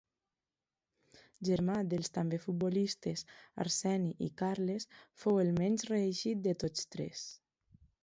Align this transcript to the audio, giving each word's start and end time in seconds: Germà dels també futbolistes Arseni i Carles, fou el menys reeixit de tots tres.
Germà 1.49 1.75
dels 1.91 2.09
també 2.15 2.39
futbolistes 2.47 3.23
Arseni 3.67 4.11
i 4.31 4.33
Carles, 4.43 4.91
fou 5.25 5.41
el 5.47 5.57
menys 5.63 5.89
reeixit 5.95 6.47
de 6.51 6.61
tots 6.67 6.95
tres. 6.97 7.33